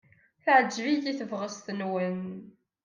Teɛjeb-iyi 0.43 1.13
tebɣest-nwen. 1.19 2.19